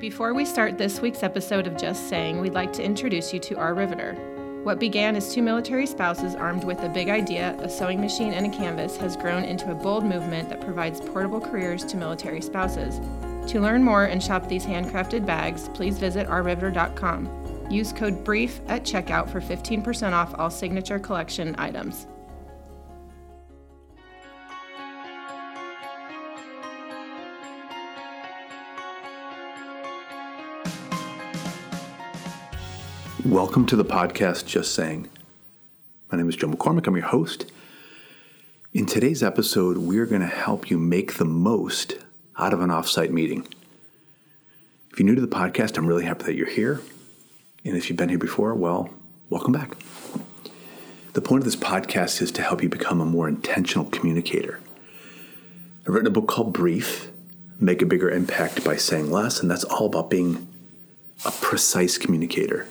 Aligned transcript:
Before 0.00 0.32
we 0.32 0.44
start 0.44 0.78
this 0.78 1.00
week's 1.00 1.24
episode 1.24 1.66
of 1.66 1.76
Just 1.76 2.08
Saying, 2.08 2.40
we'd 2.40 2.54
like 2.54 2.72
to 2.74 2.84
introduce 2.84 3.34
you 3.34 3.40
to 3.40 3.58
our 3.58 3.74
Riveter. 3.74 4.12
What 4.62 4.78
began 4.78 5.16
as 5.16 5.34
two 5.34 5.42
military 5.42 5.86
spouses 5.86 6.36
armed 6.36 6.62
with 6.62 6.78
a 6.84 6.88
big 6.88 7.08
idea, 7.08 7.56
a 7.58 7.68
sewing 7.68 8.00
machine, 8.00 8.32
and 8.32 8.46
a 8.46 8.56
canvas 8.56 8.96
has 8.98 9.16
grown 9.16 9.42
into 9.42 9.72
a 9.72 9.74
bold 9.74 10.04
movement 10.04 10.50
that 10.50 10.60
provides 10.60 11.00
portable 11.00 11.40
careers 11.40 11.84
to 11.86 11.96
military 11.96 12.40
spouses. 12.40 13.00
To 13.50 13.60
learn 13.60 13.82
more 13.82 14.04
and 14.04 14.22
shop 14.22 14.48
these 14.48 14.64
handcrafted 14.64 15.26
bags, 15.26 15.68
please 15.70 15.98
visit 15.98 16.28
ourriveter.com. 16.28 17.66
Use 17.68 17.92
code 17.92 18.24
BRIEF 18.24 18.60
at 18.68 18.84
checkout 18.84 19.28
for 19.28 19.40
15% 19.40 20.12
off 20.12 20.32
all 20.38 20.48
signature 20.48 21.00
collection 21.00 21.56
items. 21.58 22.06
Welcome 33.24 33.66
to 33.66 33.74
the 33.74 33.84
podcast 33.84 34.46
Just 34.46 34.72
Saying. 34.72 35.10
My 36.10 36.16
name 36.16 36.28
is 36.28 36.36
Joe 36.36 36.46
McCormick. 36.46 36.86
I'm 36.86 36.94
your 36.94 37.06
host. 37.06 37.50
In 38.72 38.86
today's 38.86 39.24
episode, 39.24 39.78
we're 39.78 40.06
going 40.06 40.20
to 40.20 40.28
help 40.28 40.70
you 40.70 40.78
make 40.78 41.14
the 41.14 41.24
most 41.24 41.94
out 42.38 42.52
of 42.52 42.60
an 42.60 42.70
offsite 42.70 43.10
meeting. 43.10 43.44
If 44.92 45.00
you're 45.00 45.06
new 45.06 45.16
to 45.16 45.20
the 45.20 45.26
podcast, 45.26 45.76
I'm 45.76 45.88
really 45.88 46.04
happy 46.04 46.26
that 46.26 46.36
you're 46.36 46.48
here. 46.48 46.80
And 47.64 47.76
if 47.76 47.90
you've 47.90 47.96
been 47.96 48.08
here 48.08 48.18
before, 48.18 48.54
well, 48.54 48.88
welcome 49.30 49.52
back. 49.52 49.72
The 51.14 51.20
point 51.20 51.40
of 51.40 51.44
this 51.44 51.56
podcast 51.56 52.22
is 52.22 52.30
to 52.32 52.42
help 52.42 52.62
you 52.62 52.68
become 52.68 53.00
a 53.00 53.04
more 53.04 53.28
intentional 53.28 53.86
communicator. 53.86 54.60
I've 55.80 55.92
written 55.92 56.06
a 56.06 56.10
book 56.10 56.28
called 56.28 56.52
Brief 56.52 57.10
Make 57.58 57.82
a 57.82 57.86
Bigger 57.86 58.10
Impact 58.10 58.62
by 58.62 58.76
Saying 58.76 59.10
Less, 59.10 59.40
and 59.40 59.50
that's 59.50 59.64
all 59.64 59.86
about 59.86 60.08
being 60.08 60.46
a 61.24 61.32
precise 61.32 61.98
communicator. 61.98 62.68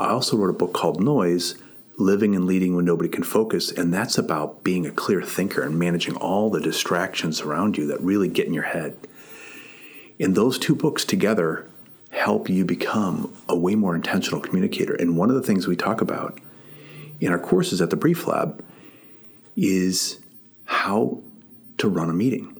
I 0.00 0.08
also 0.08 0.38
wrote 0.38 0.48
a 0.48 0.54
book 0.54 0.72
called 0.72 1.02
Noise 1.02 1.56
Living 1.98 2.34
and 2.34 2.46
Leading 2.46 2.74
When 2.74 2.86
Nobody 2.86 3.10
Can 3.10 3.22
Focus, 3.22 3.70
and 3.70 3.92
that's 3.92 4.16
about 4.16 4.64
being 4.64 4.86
a 4.86 4.90
clear 4.90 5.20
thinker 5.20 5.62
and 5.62 5.78
managing 5.78 6.16
all 6.16 6.48
the 6.48 6.58
distractions 6.58 7.42
around 7.42 7.76
you 7.76 7.86
that 7.88 8.00
really 8.00 8.26
get 8.26 8.46
in 8.46 8.54
your 8.54 8.62
head. 8.62 8.96
And 10.18 10.34
those 10.34 10.58
two 10.58 10.74
books 10.74 11.04
together 11.04 11.68
help 12.12 12.48
you 12.48 12.64
become 12.64 13.36
a 13.46 13.54
way 13.54 13.74
more 13.74 13.94
intentional 13.94 14.40
communicator. 14.40 14.94
And 14.94 15.18
one 15.18 15.28
of 15.28 15.36
the 15.36 15.42
things 15.42 15.68
we 15.68 15.76
talk 15.76 16.00
about 16.00 16.40
in 17.20 17.30
our 17.30 17.38
courses 17.38 17.82
at 17.82 17.90
the 17.90 17.96
Brief 17.96 18.26
Lab 18.26 18.64
is 19.54 20.18
how 20.64 21.20
to 21.76 21.88
run 21.90 22.08
a 22.08 22.14
meeting. 22.14 22.58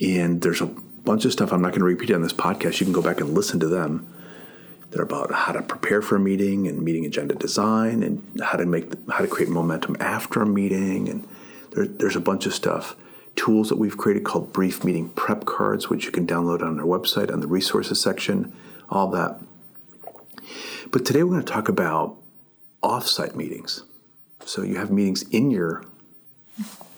And 0.00 0.42
there's 0.42 0.60
a 0.60 0.66
bunch 0.66 1.24
of 1.24 1.32
stuff 1.32 1.52
I'm 1.52 1.62
not 1.62 1.70
going 1.70 1.80
to 1.80 1.86
repeat 1.86 2.10
on 2.10 2.22
this 2.22 2.32
podcast. 2.32 2.80
You 2.80 2.86
can 2.86 2.92
go 2.92 3.02
back 3.02 3.20
and 3.20 3.34
listen 3.34 3.60
to 3.60 3.68
them. 3.68 4.12
They're 4.96 5.04
about 5.04 5.30
how 5.30 5.52
to 5.52 5.60
prepare 5.60 6.00
for 6.00 6.16
a 6.16 6.18
meeting 6.18 6.66
and 6.66 6.80
meeting 6.80 7.04
agenda 7.04 7.34
design 7.34 8.02
and 8.02 8.40
how 8.42 8.56
to 8.56 8.64
make 8.64 8.94
how 9.10 9.18
to 9.18 9.26
create 9.26 9.50
momentum 9.50 9.94
after 10.00 10.40
a 10.40 10.46
meeting. 10.46 11.06
And 11.10 11.28
there, 11.72 11.86
there's 11.86 12.16
a 12.16 12.20
bunch 12.20 12.46
of 12.46 12.54
stuff 12.54 12.96
tools 13.34 13.68
that 13.68 13.76
we've 13.76 13.98
created 13.98 14.24
called 14.24 14.54
brief 14.54 14.84
meeting 14.84 15.10
prep 15.10 15.44
cards 15.44 15.90
which 15.90 16.06
you 16.06 16.10
can 16.10 16.26
download 16.26 16.62
on 16.62 16.80
our 16.80 16.86
website 16.86 17.30
on 17.30 17.40
the 17.40 17.46
resources 17.46 18.00
section 18.00 18.54
all 18.88 19.08
that. 19.08 19.38
But 20.90 21.04
today 21.04 21.22
we're 21.22 21.32
going 21.32 21.44
to 21.44 21.52
talk 21.52 21.68
about 21.68 22.16
offsite 22.82 23.34
meetings. 23.34 23.82
So 24.46 24.62
you 24.62 24.76
have 24.76 24.90
meetings 24.90 25.24
in 25.24 25.50
your 25.50 25.84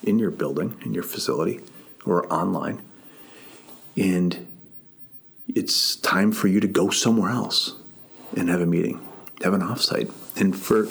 in 0.05 0.21
your 0.21 0.31
building 0.31 0.81
in 0.85 0.95
your 0.95 1.03
facility 1.03 1.63
or 2.07 2.33
online 2.33 2.81
and 3.97 4.47
it's 5.49 5.97
time 5.97 6.31
for 6.31 6.47
you 6.47 6.61
to 6.61 6.69
go 6.69 6.91
somewhere 6.91 7.31
else 7.31 7.75
and 8.39 8.49
have 8.49 8.61
a 8.61 8.67
meeting, 8.67 9.01
have 9.43 9.55
an 9.55 9.61
offsite. 9.61 10.11
And 10.41 10.57
for 10.57 10.89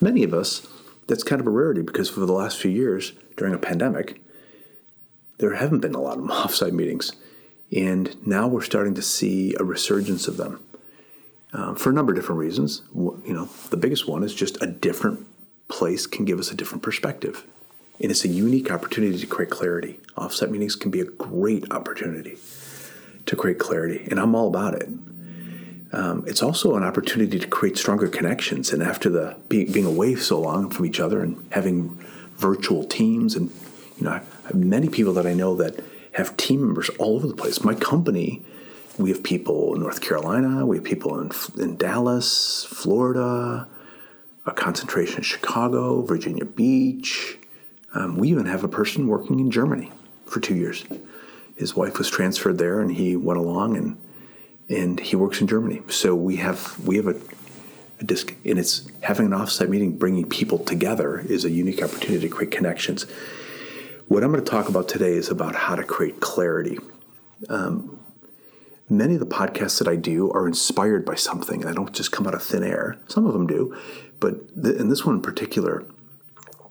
many 0.00 0.22
of 0.22 0.32
us, 0.32 0.66
that's 1.06 1.22
kind 1.22 1.40
of 1.40 1.46
a 1.46 1.50
rarity 1.50 1.82
because 1.82 2.08
for 2.08 2.20
the 2.20 2.32
last 2.32 2.58
few 2.58 2.70
years 2.70 3.12
during 3.36 3.54
a 3.54 3.58
pandemic, 3.58 4.22
there 5.38 5.54
haven't 5.54 5.80
been 5.80 5.94
a 5.94 6.00
lot 6.00 6.18
of 6.18 6.24
offsite 6.24 6.72
meetings. 6.72 7.12
And 7.74 8.16
now 8.26 8.46
we're 8.46 8.62
starting 8.62 8.94
to 8.94 9.02
see 9.02 9.54
a 9.58 9.64
resurgence 9.64 10.28
of 10.28 10.36
them 10.36 10.62
um, 11.52 11.74
for 11.76 11.90
a 11.90 11.92
number 11.92 12.12
of 12.12 12.16
different 12.16 12.38
reasons. 12.38 12.82
You 12.94 13.22
know, 13.26 13.48
the 13.70 13.76
biggest 13.76 14.06
one 14.06 14.22
is 14.22 14.34
just 14.34 14.62
a 14.62 14.66
different 14.66 15.26
place 15.68 16.06
can 16.06 16.24
give 16.24 16.38
us 16.38 16.50
a 16.50 16.54
different 16.54 16.82
perspective. 16.82 17.44
And 18.00 18.10
it's 18.10 18.24
a 18.24 18.28
unique 18.28 18.70
opportunity 18.70 19.18
to 19.18 19.26
create 19.26 19.50
clarity. 19.50 20.00
Offsite 20.16 20.50
meetings 20.50 20.76
can 20.76 20.90
be 20.90 21.00
a 21.00 21.04
great 21.04 21.70
opportunity 21.72 22.36
to 23.26 23.36
create 23.36 23.58
clarity, 23.58 24.06
and 24.10 24.20
I'm 24.20 24.34
all 24.34 24.48
about 24.48 24.74
it. 24.74 24.88
Um, 25.94 26.24
it's 26.26 26.42
also 26.42 26.74
an 26.74 26.82
opportunity 26.82 27.38
to 27.38 27.46
create 27.46 27.78
stronger 27.78 28.08
connections. 28.08 28.72
And 28.72 28.82
after 28.82 29.08
the 29.08 29.36
being, 29.48 29.70
being 29.70 29.86
away 29.86 30.16
so 30.16 30.40
long 30.40 30.68
from 30.68 30.86
each 30.86 30.98
other 30.98 31.22
and 31.22 31.46
having 31.52 31.96
virtual 32.36 32.82
teams, 32.82 33.36
and 33.36 33.48
you 33.98 34.04
know, 34.04 34.10
I 34.10 34.22
have 34.46 34.56
many 34.56 34.88
people 34.88 35.12
that 35.12 35.24
I 35.24 35.34
know 35.34 35.54
that 35.54 35.84
have 36.14 36.36
team 36.36 36.62
members 36.62 36.88
all 36.98 37.14
over 37.14 37.28
the 37.28 37.36
place. 37.36 37.62
My 37.62 37.76
company, 37.76 38.44
we 38.98 39.10
have 39.10 39.22
people 39.22 39.72
in 39.74 39.82
North 39.82 40.00
Carolina, 40.00 40.66
we 40.66 40.78
have 40.78 40.84
people 40.84 41.20
in, 41.20 41.30
in 41.58 41.76
Dallas, 41.76 42.64
Florida, 42.64 43.68
a 44.46 44.52
concentration 44.52 45.18
in 45.18 45.22
Chicago, 45.22 46.02
Virginia 46.02 46.44
Beach. 46.44 47.38
Um, 47.94 48.16
we 48.16 48.30
even 48.30 48.46
have 48.46 48.64
a 48.64 48.68
person 48.68 49.06
working 49.06 49.38
in 49.38 49.52
Germany 49.52 49.92
for 50.26 50.40
two 50.40 50.56
years. 50.56 50.84
His 51.54 51.76
wife 51.76 51.98
was 51.98 52.10
transferred 52.10 52.58
there, 52.58 52.80
and 52.80 52.90
he 52.90 53.14
went 53.14 53.38
along 53.38 53.76
and 53.76 53.96
and 54.68 55.00
he 55.00 55.16
works 55.16 55.40
in 55.40 55.46
Germany. 55.46 55.82
So 55.88 56.14
we 56.14 56.36
have 56.36 56.78
we 56.86 56.96
have 56.96 57.06
a, 57.06 57.16
a 58.00 58.04
disc, 58.04 58.34
and 58.44 58.58
it's 58.58 58.88
having 59.00 59.26
an 59.26 59.32
offsite 59.32 59.68
meeting, 59.68 59.96
bringing 59.96 60.28
people 60.28 60.58
together 60.58 61.20
is 61.20 61.44
a 61.44 61.50
unique 61.50 61.82
opportunity 61.82 62.28
to 62.28 62.34
create 62.34 62.50
connections. 62.50 63.06
What 64.08 64.22
I'm 64.22 64.32
going 64.32 64.44
to 64.44 64.50
talk 64.50 64.68
about 64.68 64.88
today 64.88 65.12
is 65.12 65.30
about 65.30 65.54
how 65.54 65.76
to 65.76 65.82
create 65.82 66.20
clarity. 66.20 66.78
Um, 67.48 67.98
many 68.88 69.14
of 69.14 69.20
the 69.20 69.26
podcasts 69.26 69.78
that 69.78 69.88
I 69.88 69.96
do 69.96 70.30
are 70.32 70.46
inspired 70.46 71.04
by 71.04 71.14
something. 71.14 71.64
I 71.66 71.72
don't 71.72 71.92
just 71.92 72.12
come 72.12 72.26
out 72.26 72.34
of 72.34 72.42
thin 72.42 72.62
air. 72.62 72.98
Some 73.08 73.26
of 73.26 73.32
them 73.32 73.46
do, 73.46 73.76
but 74.20 74.34
the, 74.54 74.76
in 74.76 74.88
this 74.88 75.04
one 75.04 75.16
in 75.16 75.22
particular, 75.22 75.84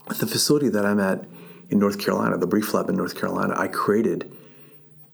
the 0.07 0.27
facility 0.27 0.69
that 0.69 0.85
I'm 0.85 0.99
at 0.99 1.25
in 1.69 1.79
North 1.79 1.99
Carolina, 1.99 2.37
the 2.37 2.47
Brief 2.47 2.73
Lab 2.73 2.89
in 2.89 2.95
North 2.95 3.19
Carolina, 3.19 3.55
I 3.57 3.67
created 3.67 4.31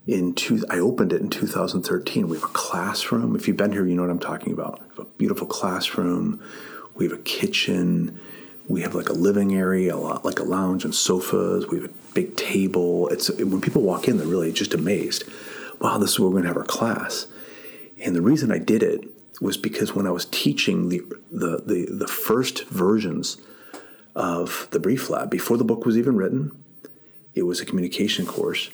in 0.08 0.34
two, 0.34 0.64
I 0.70 0.80
opened 0.80 1.14
it 1.14 1.22
in 1.22 1.30
2013. 1.30 2.28
We 2.28 2.38
have 2.38 2.44
a 2.44 2.48
classroom. 2.48 3.36
If 3.36 3.48
you've 3.48 3.58
been 3.58 3.72
here, 3.72 3.86
you 3.86 3.96
know 3.96 4.02
what 4.02 4.12
I'm 4.12 4.20
talking 4.20 4.54
about. 4.54 4.80
We 4.82 4.88
have 4.90 5.00
a 5.00 5.06
beautiful 5.18 5.48
classroom. 5.48 6.42
We 6.96 7.06
have 7.06 7.14
a 7.14 7.22
kitchen. 7.22 8.20
We 8.68 8.82
have 8.82 8.96
like 8.96 9.10
a 9.10 9.14
living 9.14 9.56
area, 9.56 9.96
a 9.96 9.98
lot 9.98 10.26
like 10.26 10.40
a 10.40 10.44
lounge 10.44 10.86
and 10.86 10.94
sofas. 10.94 11.68
We 11.68 11.82
have 11.82 11.90
a 11.90 11.94
big 12.14 12.36
table. 12.36 13.08
It's 13.10 13.30
when 13.30 13.62
people 13.62 13.82
walk 13.82 14.08
in, 14.08 14.18
they're 14.18 14.28
really 14.28 14.52
just 14.52 14.74
amazed. 14.74 15.24
Wow, 15.80 15.98
this 15.98 16.12
is 16.12 16.20
where 16.20 16.28
we're 16.28 16.42
going 16.42 16.44
to 16.44 16.50
have 16.50 16.58
our 16.58 16.64
class. 16.64 17.28
And 18.00 18.16
the 18.16 18.22
reason 18.22 18.52
I 18.52 18.60
did 18.60 18.84
it 18.84 19.08
was 19.42 19.58
because 19.58 19.96
when 19.96 20.06
I 20.06 20.12
was 20.12 20.26
teaching 20.26 20.90
the 20.90 21.02
the 21.32 21.64
the, 21.66 21.88
the 21.90 22.08
first 22.08 22.66
versions 22.68 23.38
of 24.16 24.68
the 24.72 24.80
Brief 24.80 25.10
Lab 25.10 25.30
before 25.30 25.58
the 25.58 25.64
book 25.64 25.86
was 25.86 25.98
even 25.98 26.16
written, 26.16 26.64
it 27.34 27.44
was 27.44 27.62
a 27.62 27.66
communication 27.66 28.26
course 28.26 28.70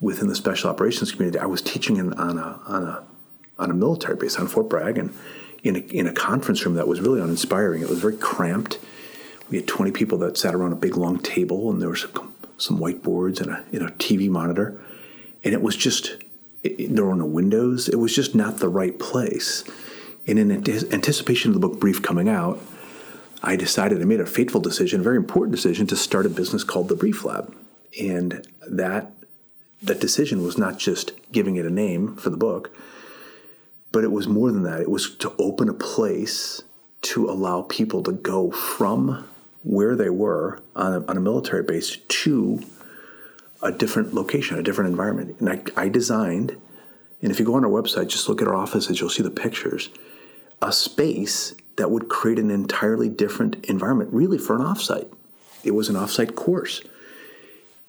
within 0.00 0.28
the 0.28 0.34
special 0.34 0.70
operations 0.70 1.12
community. 1.12 1.38
I 1.38 1.46
was 1.46 1.62
teaching 1.62 1.96
in, 1.96 2.12
on 2.14 2.38
a 2.38 2.60
on 2.66 2.84
a 2.84 3.04
on 3.58 3.70
a 3.70 3.74
military 3.74 4.16
base 4.16 4.36
on 4.36 4.46
Fort 4.48 4.68
Bragg 4.68 4.98
and 4.98 5.14
in 5.62 5.76
a, 5.76 5.78
in 5.78 6.06
a 6.06 6.12
conference 6.12 6.64
room 6.64 6.74
that 6.74 6.86
was 6.86 7.00
really 7.00 7.20
uninspiring. 7.20 7.82
It 7.82 7.88
was 7.88 8.00
very 8.00 8.16
cramped. 8.16 8.78
We 9.50 9.56
had 9.56 9.66
20 9.66 9.92
people 9.92 10.18
that 10.18 10.36
sat 10.36 10.54
around 10.54 10.72
a 10.72 10.76
big 10.76 10.96
long 10.96 11.18
table, 11.18 11.70
and 11.70 11.80
there 11.80 11.88
were 11.88 11.96
some, 11.96 12.34
some 12.58 12.78
whiteboards 12.78 13.40
and 13.40 13.50
a, 13.82 13.90
TV 13.92 14.28
monitor, 14.28 14.78
and 15.44 15.54
it 15.54 15.62
was 15.62 15.76
just 15.76 16.16
it, 16.62 16.80
it, 16.80 16.96
there 16.96 17.04
were 17.04 17.14
no 17.14 17.26
windows. 17.26 17.88
It 17.88 17.96
was 17.96 18.14
just 18.14 18.34
not 18.34 18.58
the 18.58 18.68
right 18.68 18.98
place. 18.98 19.64
And 20.26 20.38
in 20.38 20.50
anticipation 20.50 21.50
of 21.50 21.60
the 21.60 21.68
book 21.68 21.78
Brief 21.78 22.02
coming 22.02 22.28
out, 22.28 22.58
I 23.42 23.54
decided 23.54 24.02
I 24.02 24.04
made 24.04 24.20
a 24.20 24.26
fateful 24.26 24.60
decision, 24.60 25.00
a 25.00 25.04
very 25.04 25.16
important 25.16 25.54
decision, 25.54 25.86
to 25.86 25.96
start 25.96 26.26
a 26.26 26.28
business 26.28 26.64
called 26.64 26.88
the 26.88 26.96
Brief 26.96 27.24
Lab, 27.24 27.54
and 28.00 28.44
that 28.68 29.12
that 29.82 30.00
decision 30.00 30.42
was 30.42 30.56
not 30.56 30.78
just 30.78 31.12
giving 31.32 31.56
it 31.56 31.66
a 31.66 31.70
name 31.70 32.16
for 32.16 32.30
the 32.30 32.36
book, 32.36 32.74
but 33.92 34.04
it 34.04 34.12
was 34.12 34.26
more 34.26 34.50
than 34.50 34.62
that. 34.62 34.80
It 34.80 34.90
was 34.90 35.14
to 35.16 35.32
open 35.38 35.68
a 35.68 35.74
place 35.74 36.62
to 37.02 37.28
allow 37.28 37.62
people 37.62 38.02
to 38.02 38.12
go 38.12 38.50
from 38.50 39.28
where 39.62 39.94
they 39.96 40.10
were 40.10 40.60
on 40.74 40.92
a, 40.92 41.06
on 41.06 41.16
a 41.16 41.20
military 41.20 41.62
base 41.62 41.96
to 41.96 42.62
a 43.62 43.72
different 43.72 44.14
location, 44.14 44.58
a 44.58 44.62
different 44.62 44.90
environment. 44.90 45.36
And 45.40 45.48
I, 45.48 45.84
I 45.84 45.88
designed, 45.88 46.56
and 47.22 47.30
if 47.30 47.38
you 47.38 47.44
go 47.44 47.54
on 47.54 47.64
our 47.64 47.70
website, 47.70 48.08
just 48.08 48.28
look 48.28 48.42
at 48.42 48.48
our 48.48 48.54
offices, 48.54 49.00
you'll 49.00 49.10
see 49.10 49.22
the 49.22 49.30
pictures, 49.30 49.88
a 50.62 50.72
space 50.72 51.54
that 51.76 51.90
would 51.90 52.08
create 52.08 52.38
an 52.38 52.50
entirely 52.50 53.08
different 53.08 53.64
environment, 53.66 54.10
really 54.12 54.38
for 54.38 54.56
an 54.56 54.62
offsite. 54.62 55.12
It 55.64 55.72
was 55.72 55.88
an 55.88 55.96
offsite 55.96 56.34
course 56.34 56.82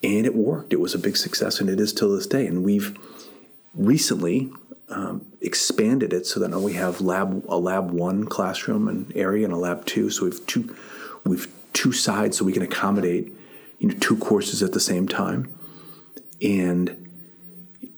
and 0.04 0.26
it 0.26 0.36
worked. 0.36 0.74
It 0.74 0.80
was 0.80 0.94
a 0.94 1.00
big 1.00 1.18
success, 1.18 1.60
and 1.60 1.70
it 1.70 1.80
is 1.80 1.94
till 1.94 2.16
this 2.16 2.28
day. 2.28 2.46
And 2.46 2.64
we've 2.64 2.98
recently 3.74 4.52
um, 4.90 5.26
expanded 5.42 6.14
it 6.14 6.26
so 6.26 6.40
that 6.40 6.50
now 6.50 6.60
we 6.60 6.74
have 6.74 7.02
lab 7.02 7.44
a 7.50 7.58
lab 7.58 7.92
one 7.92 8.26
classroom 8.26 8.88
and 8.88 9.12
area 9.16 9.46
and 9.46 9.54
a 9.54 9.58
lab 9.58 9.86
two. 9.86 10.10
So 10.10 10.26
we've 10.26 10.46
two 10.48 10.76
we've 11.26 11.52
two 11.74 11.92
sides 11.92 12.38
so 12.38 12.46
we 12.46 12.54
can 12.54 12.64
accommodate 12.64 13.32
you 13.80 13.90
know 13.90 13.96
two 14.00 14.18
courses 14.18 14.64
at 14.64 14.74
the 14.74 14.80
same 14.80 15.08
time. 15.08 15.54
And 16.42 17.04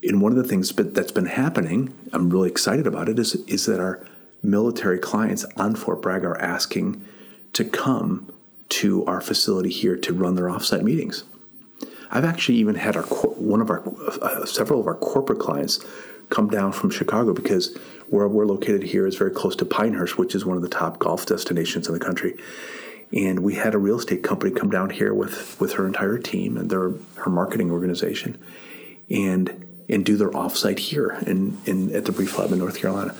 and 0.02 0.22
one 0.22 0.32
of 0.32 0.38
the 0.38 0.48
things 0.48 0.72
that's 0.74 1.12
been 1.12 1.26
happening, 1.26 1.94
I'm 2.12 2.30
really 2.30 2.50
excited 2.50 2.86
about 2.86 3.08
it, 3.08 3.18
is 3.18 3.34
is 3.46 3.66
that 3.66 3.80
our 3.80 4.04
military 4.42 4.98
clients 4.98 5.44
on 5.56 5.74
Fort 5.74 6.00
Bragg 6.00 6.24
are 6.24 6.40
asking 6.40 7.04
to 7.52 7.64
come 7.64 8.32
to 8.70 9.04
our 9.04 9.20
facility 9.20 9.68
here 9.68 9.96
to 9.96 10.12
run 10.14 10.36
their 10.36 10.46
offsite 10.46 10.82
meetings. 10.82 11.24
I've 12.10 12.24
actually 12.24 12.58
even 12.58 12.74
had 12.74 12.96
our 12.96 13.02
one 13.02 13.60
of 13.60 13.70
our 13.70 13.82
uh, 14.20 14.44
several 14.44 14.80
of 14.80 14.86
our 14.86 14.96
corporate 14.96 15.38
clients 15.38 15.84
come 16.28 16.48
down 16.48 16.72
from 16.72 16.90
Chicago 16.90 17.32
because 17.32 17.76
where 18.08 18.26
we're 18.28 18.46
located 18.46 18.84
here 18.84 19.06
is 19.06 19.16
very 19.16 19.30
close 19.30 19.54
to 19.56 19.64
Pinehurst, 19.64 20.18
which 20.18 20.34
is 20.34 20.44
one 20.44 20.56
of 20.56 20.62
the 20.62 20.68
top 20.68 20.98
golf 20.98 21.26
destinations 21.26 21.86
in 21.86 21.94
the 21.94 22.00
country. 22.00 22.36
And 23.12 23.40
we 23.40 23.54
had 23.54 23.74
a 23.74 23.78
real 23.78 23.98
estate 23.98 24.22
company 24.22 24.52
come 24.54 24.70
down 24.70 24.90
here 24.90 25.12
with 25.12 25.60
with 25.60 25.74
her 25.74 25.86
entire 25.86 26.18
team 26.18 26.56
and 26.56 26.70
their 26.70 26.92
her 27.16 27.30
marketing 27.30 27.70
organization, 27.70 28.38
and 29.08 29.66
and 29.88 30.04
do 30.04 30.16
their 30.16 30.30
offsite 30.30 30.78
here 30.78 31.18
in, 31.26 31.58
in 31.66 31.94
at 31.94 32.04
the 32.04 32.12
Brief 32.12 32.38
Lab 32.38 32.52
in 32.52 32.58
North 32.58 32.78
Carolina. 32.78 33.14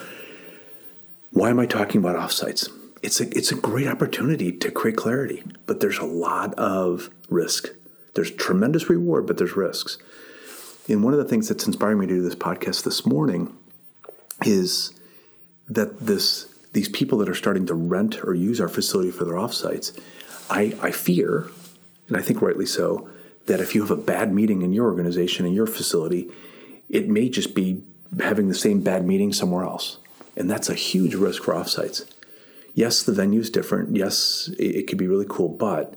Why 1.32 1.50
am 1.50 1.58
I 1.60 1.66
talking 1.66 2.00
about 2.00 2.16
offsites? 2.16 2.70
It's 3.02 3.20
a 3.20 3.36
it's 3.36 3.50
a 3.50 3.56
great 3.56 3.88
opportunity 3.88 4.52
to 4.52 4.70
create 4.70 4.96
clarity, 4.96 5.42
but 5.66 5.80
there's 5.80 5.98
a 5.98 6.04
lot 6.04 6.54
of 6.54 7.10
risk. 7.28 7.70
There's 8.14 8.30
tremendous 8.30 8.88
reward, 8.88 9.26
but 9.26 9.38
there's 9.38 9.56
risks. 9.56 9.98
And 10.88 11.04
one 11.04 11.12
of 11.12 11.18
the 11.18 11.24
things 11.24 11.48
that's 11.48 11.66
inspiring 11.66 11.98
me 11.98 12.06
to 12.06 12.14
do 12.14 12.22
this 12.22 12.34
podcast 12.34 12.84
this 12.84 13.06
morning 13.06 13.54
is 14.44 14.92
that 15.68 16.00
this 16.00 16.46
these 16.72 16.88
people 16.88 17.18
that 17.18 17.28
are 17.28 17.34
starting 17.34 17.66
to 17.66 17.74
rent 17.74 18.22
or 18.24 18.34
use 18.34 18.60
our 18.60 18.68
facility 18.68 19.10
for 19.10 19.24
their 19.24 19.34
offsites, 19.34 19.98
I, 20.48 20.76
I 20.80 20.92
fear, 20.92 21.50
and 22.06 22.16
I 22.16 22.22
think 22.22 22.40
rightly 22.40 22.66
so, 22.66 23.10
that 23.46 23.60
if 23.60 23.74
you 23.74 23.80
have 23.80 23.90
a 23.90 23.96
bad 23.96 24.32
meeting 24.32 24.62
in 24.62 24.72
your 24.72 24.86
organization 24.86 25.46
in 25.46 25.52
your 25.52 25.66
facility, 25.66 26.30
it 26.88 27.08
may 27.08 27.28
just 27.28 27.54
be 27.54 27.82
having 28.20 28.48
the 28.48 28.54
same 28.54 28.82
bad 28.82 29.04
meeting 29.04 29.32
somewhere 29.32 29.64
else. 29.64 29.98
And 30.36 30.48
that's 30.48 30.68
a 30.68 30.74
huge 30.74 31.14
risk 31.14 31.42
for 31.42 31.54
offsites. 31.54 32.08
Yes, 32.74 33.02
the 33.02 33.12
venue 33.12 33.40
is 33.40 33.50
different. 33.50 33.96
Yes, 33.96 34.48
it, 34.58 34.76
it 34.76 34.86
could 34.86 34.98
be 34.98 35.08
really 35.08 35.26
cool, 35.28 35.48
but 35.48 35.94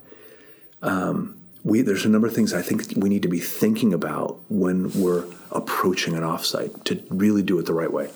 um, 0.82 1.40
we, 1.64 1.82
there's 1.82 2.06
a 2.06 2.10
number 2.10 2.28
of 2.28 2.34
things 2.34 2.54
I 2.54 2.62
think 2.62 2.94
we 2.96 3.10
need 3.10 3.22
to 3.22 3.30
be 3.30 3.40
thinking 3.40 3.94
about 3.94 4.40
when 4.50 4.92
we're 4.94 5.26
approaching 5.52 6.14
an 6.14 6.24
offsite 6.24 6.84
to 6.86 7.02
really 7.10 7.42
do 7.42 7.58
it 7.60 7.66
the 7.66 7.74
right 7.74 7.92
way. 7.92 8.10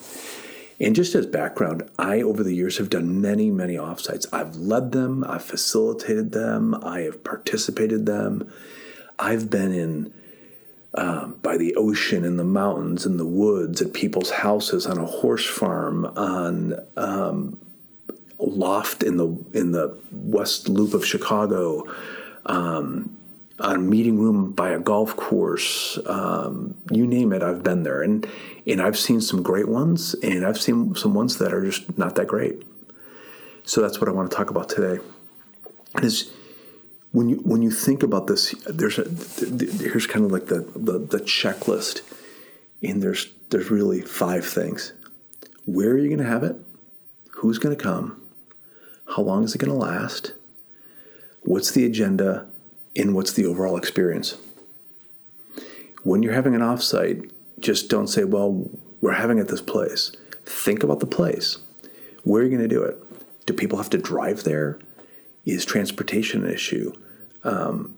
And 0.80 0.96
just 0.96 1.16
as 1.16 1.26
background, 1.26 1.90
I 1.98 2.22
over 2.22 2.44
the 2.44 2.54
years 2.54 2.78
have 2.78 2.90
done 2.90 3.22
many, 3.22 3.50
many 3.50 3.76
offsites. 3.76 4.28
I've 4.32 4.56
led 4.58 4.92
them, 4.92 5.24
I've 5.24 5.44
facilitated 5.44 6.34
them, 6.34 6.76
I 6.84 7.02
have 7.02 7.24
participated 7.24 8.06
them. 8.06 8.52
I've 9.18 9.50
been 9.50 9.72
in 9.72 10.14
um, 10.94 11.38
by 11.42 11.58
the 11.58 11.76
ocean, 11.76 12.24
in 12.24 12.38
the 12.38 12.44
mountains, 12.44 13.06
in 13.06 13.18
the 13.18 13.26
woods, 13.26 13.82
at 13.82 13.94
people's 13.94 14.32
houses, 14.32 14.88
on 14.88 14.98
a 14.98 15.06
horse 15.06 15.46
farm, 15.46 16.06
on 16.06 16.76
um, 16.96 17.60
loft 18.40 19.04
in 19.04 19.18
the 19.18 19.28
in 19.54 19.72
the 19.72 19.98
West 20.12 20.70
Loop 20.70 20.94
of 20.94 21.06
Chicago. 21.06 21.84
Um, 22.46 23.17
a 23.60 23.78
meeting 23.78 24.20
room 24.20 24.52
by 24.52 24.70
a 24.70 24.80
golf 24.80 25.16
course, 25.16 25.98
um, 26.06 26.76
you 26.92 27.08
name 27.08 27.34
it, 27.34 27.42
I've 27.42 27.64
been 27.64 27.84
there, 27.84 28.02
and 28.04 28.28
and 28.66 28.82
I've 28.82 28.98
seen 28.98 29.22
some 29.22 29.42
great 29.42 29.68
ones, 29.68 30.14
and 30.16 30.46
I've 30.46 30.60
seen 30.60 30.96
some 30.96 31.14
ones 31.14 31.38
that 31.40 31.54
are 31.54 31.64
just 31.64 31.98
not 31.98 32.16
that 32.16 32.28
great. 32.28 32.64
So 33.64 33.82
that's 33.82 34.00
what 34.00 34.10
I 34.10 34.12
want 34.12 34.30
to 34.30 34.38
talk 34.38 34.50
about 34.50 34.70
today. 34.70 35.02
Is 36.02 36.32
when 37.12 37.30
you 37.30 37.38
when 37.38 37.62
you 37.62 37.72
think 37.72 38.04
about 38.04 38.28
this, 38.28 38.52
there's 38.68 39.00
a 39.00 39.06
here's 39.84 40.06
kind 40.06 40.26
of 40.26 40.32
like 40.32 40.48
the 40.48 40.60
the, 40.76 41.00
the 41.00 41.20
checklist, 41.20 42.02
and 42.84 43.02
there's 43.02 43.28
there's 43.50 43.72
really 43.72 44.02
five 44.02 44.46
things. 44.46 44.94
Where 45.66 45.90
are 45.90 45.98
you 45.98 46.08
going 46.08 46.20
to 46.20 46.32
have 46.32 46.44
it? 46.44 46.56
Who's 47.32 47.58
going 47.58 47.76
to 47.76 47.82
come? 47.82 48.22
How 49.16 49.24
long 49.24 49.44
is 49.44 49.56
it 49.56 49.58
going 49.58 49.72
to 49.72 49.78
last? 49.78 50.34
What's 51.42 51.72
the 51.72 51.86
agenda? 51.86 52.48
In 52.98 53.14
what's 53.14 53.32
the 53.34 53.46
overall 53.46 53.78
experience. 53.78 54.38
When 56.04 56.24
you're 56.24 56.34
having 56.34 56.56
an 56.56 56.62
offsite, 56.62 57.30
just 57.60 57.90
don't 57.90 58.08
say, 58.08 58.24
well, 58.24 58.70
we're 59.02 59.14
having 59.14 59.38
it 59.38 59.48
this 59.48 59.62
place. 59.62 60.12
Think 60.46 60.82
about 60.82 61.00
the 61.00 61.06
place. 61.06 61.60
Where 62.24 62.42
are 62.42 62.46
you 62.46 62.58
going 62.58 62.68
to 62.68 62.76
do 62.76 62.82
it? 62.82 62.98
Do 63.46 63.54
people 63.54 63.78
have 63.78 63.92
to 63.92 64.00
drive 64.00 64.44
there? 64.44 64.80
Is 65.46 65.64
transportation 65.64 66.44
an 66.44 66.52
issue? 66.52 66.92
Um, 67.44 67.96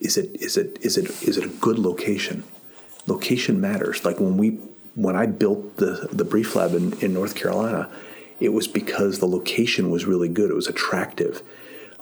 is 0.00 0.16
it 0.18 0.34
is 0.42 0.56
it 0.56 0.78
is 0.82 0.98
it 0.98 1.22
is 1.22 1.38
it 1.38 1.44
a 1.44 1.48
good 1.48 1.78
location? 1.78 2.42
Location 3.06 3.60
matters. 3.60 4.04
Like 4.04 4.18
when 4.18 4.36
we 4.36 4.58
when 4.96 5.16
I 5.16 5.26
built 5.26 5.76
the 5.76 6.08
the 6.12 6.24
brief 6.24 6.56
lab 6.56 6.74
in, 6.74 6.92
in 7.00 7.14
North 7.14 7.34
Carolina, 7.36 7.88
it 8.40 8.50
was 8.50 8.66
because 8.66 9.20
the 9.20 9.26
location 9.26 9.90
was 9.90 10.04
really 10.04 10.28
good. 10.28 10.50
It 10.50 10.54
was 10.54 10.66
attractive 10.66 11.42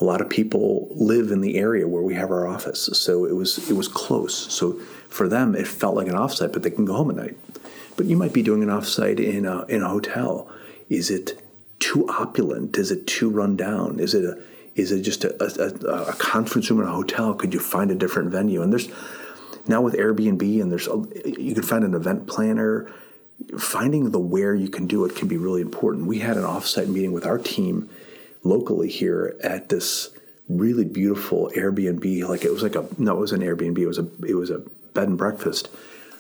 a 0.01 0.05
lot 0.05 0.21
of 0.21 0.29
people 0.29 0.89
live 0.93 1.31
in 1.31 1.41
the 1.41 1.57
area 1.59 1.89
where 1.89 2.03
we 2.03 2.15
have 2.15 2.31
our 2.31 2.47
office, 2.47 2.89
so 2.93 3.25
it 3.25 3.35
was 3.35 3.71
it 3.71 3.75
was 3.75 3.89
close. 3.89 4.53
So 4.53 4.75
for 5.09 5.29
them, 5.29 5.55
it 5.55 5.67
felt 5.67 5.97
like 5.97 6.07
an 6.07 6.15
offsite, 6.15 6.53
but 6.53 6.63
they 6.63 6.71
can 6.71 6.85
go 6.85 6.95
home 6.95 7.11
at 7.11 7.17
night. 7.17 7.37
But 7.97 8.07
you 8.07 8.17
might 8.17 8.33
be 8.33 8.43
doing 8.43 8.63
an 8.63 8.69
offsite 8.69 9.19
in 9.19 9.45
a 9.45 9.65
in 9.67 9.83
a 9.83 9.89
hotel. 9.89 10.51
Is 10.89 11.11
it 11.11 11.43
too 11.81 12.09
opulent? 12.09 12.79
Is 12.79 12.91
it 12.91 13.07
too 13.07 13.29
run 13.29 13.57
down? 13.57 13.99
Is 13.99 14.15
it 14.15 14.25
a 14.25 14.41
is 14.77 14.93
it 14.93 15.03
just 15.03 15.25
a, 15.25 15.35
a, 15.43 16.11
a 16.11 16.13
conference 16.15 16.71
room 16.71 16.81
in 16.81 16.87
a 16.87 16.93
hotel? 16.93 17.35
Could 17.35 17.53
you 17.53 17.61
find 17.61 17.91
a 17.91 17.97
different 17.97 18.31
venue? 18.31 18.63
And 18.63 18.73
there's 18.73 18.89
now 19.67 19.81
with 19.81 19.95
Airbnb, 19.95 20.63
and 20.63 20.71
there's 20.71 20.87
a, 20.87 21.03
you 21.39 21.55
can 21.55 21.65
find 21.65 21.85
an 21.85 21.95
event 21.95 22.27
planner. 22.29 22.91
Finding 23.57 24.11
the 24.11 24.19
where 24.19 24.53
you 24.55 24.69
can 24.69 24.89
do 24.89 25.05
it 25.05 25.15
can 25.15 25.29
be 25.29 25.37
really 25.37 25.61
important. 25.61 26.07
We 26.07 26.19
had 26.19 26.37
an 26.37 26.43
offsite 26.43 26.89
meeting 26.89 27.13
with 27.13 27.25
our 27.25 27.39
team 27.39 27.89
locally 28.43 28.89
here 28.89 29.37
at 29.43 29.69
this 29.69 30.11
really 30.49 30.85
beautiful 30.85 31.51
Airbnb. 31.55 32.29
Like 32.29 32.45
it 32.45 32.53
was 32.53 32.63
like 32.63 32.75
a 32.75 32.87
no, 32.99 33.17
it 33.17 33.21
was 33.21 33.33
an 33.33 33.41
Airbnb. 33.41 33.79
It 33.79 33.87
was 33.87 33.99
a 33.99 34.07
it 34.27 34.35
was 34.35 34.51
a 34.51 34.59
bed 34.95 35.09
and 35.09 35.19
breakfast, 35.19 35.69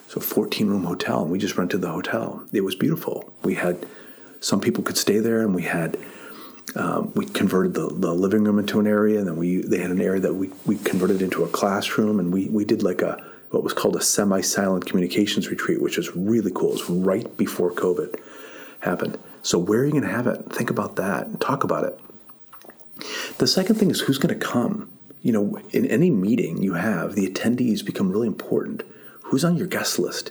so 0.09 0.21
14 0.21 0.69
room 0.69 0.85
hotel, 0.85 1.23
and 1.23 1.31
we 1.31 1.39
just 1.39 1.57
rented 1.57 1.81
the 1.81 1.91
hotel. 1.91 2.45
It 2.53 2.63
was 2.63 2.75
beautiful. 2.75 3.33
We 3.43 3.55
had 3.55 3.87
some 4.41 4.61
people 4.61 4.85
could 4.85 4.99
stay 4.99 5.19
there, 5.19 5.43
and 5.43 5.55
we 5.55 5.63
had. 5.63 5.99
Um, 6.77 7.13
we 7.15 7.25
converted 7.25 7.73
the, 7.73 7.89
the 7.89 8.13
living 8.13 8.45
room 8.45 8.59
into 8.59 8.79
an 8.79 8.87
area, 8.87 9.19
and 9.19 9.27
then 9.27 9.37
we 9.37 9.63
they 9.63 9.79
had 9.79 9.91
an 9.91 10.03
area 10.03 10.21
that 10.21 10.35
we, 10.35 10.51
we 10.67 10.77
converted 10.77 11.23
into 11.23 11.43
a 11.43 11.49
classroom, 11.49 12.21
and 12.21 12.31
we, 12.31 12.51
we 12.51 12.67
did 12.67 12.83
like 12.83 13.01
a 13.01 13.25
what 13.51 13.65
was 13.65 13.73
called 13.73 13.97
a 13.97 14.03
semi-silent 14.03 14.85
communications 14.85 15.49
retreat, 15.49 15.81
which 15.81 15.97
was 15.97 16.15
really 16.15 16.51
cool. 16.55 16.69
It 16.69 16.87
was 16.87 16.91
right 16.91 17.37
before 17.39 17.73
COVID 17.73 18.21
happened. 18.81 19.19
So 19.43 19.59
where 19.59 19.81
are 19.81 19.85
you 19.87 19.93
going 19.93 20.05
to 20.05 20.11
have 20.11 20.27
it? 20.27 20.53
Think 20.53 20.69
about 20.69 20.97
that 20.97 21.27
and 21.27 21.41
talk 21.41 21.65
about 21.65 21.85
it. 21.85 21.99
The 23.39 23.47
second 23.47 23.77
thing 23.77 23.91
is 23.91 24.01
who's 24.01 24.19
going 24.19 24.39
to 24.39 24.47
come. 24.47 24.91
You 25.23 25.33
know, 25.33 25.61
in 25.71 25.87
any 25.87 26.11
meeting 26.11 26.63
you 26.63 26.75
have, 26.75 27.15
the 27.15 27.29
attendees 27.29 27.85
become 27.85 28.11
really 28.11 28.29
important. 28.29 28.83
Who's 29.25 29.45
on 29.45 29.57
your 29.57 29.67
guest 29.67 29.99
list? 29.99 30.31